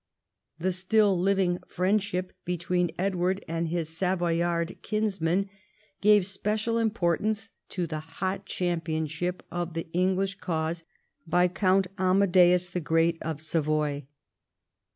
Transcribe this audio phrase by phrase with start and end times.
[0.57, 5.47] The still living friendship between Edward and his Savoyard kinsmen
[6.01, 10.83] gave special importance to the hot championship of the English cause
[11.27, 14.07] by Count Amadeus the Great of Savoy.